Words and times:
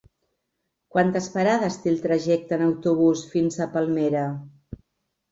Quantes 0.93 1.25
parades 1.33 1.75
té 1.83 1.91
el 1.91 1.99
trajecte 2.05 2.57
en 2.57 2.63
autobús 2.67 3.21
fins 3.35 3.59
a 3.59 3.69
Palmera? 3.77 4.23